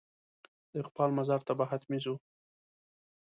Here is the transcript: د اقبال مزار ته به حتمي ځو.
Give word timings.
د 0.71 0.73
اقبال 0.81 1.09
مزار 1.19 1.41
ته 1.47 1.53
به 1.57 1.63
حتمي 1.71 1.99
ځو. 2.03 2.15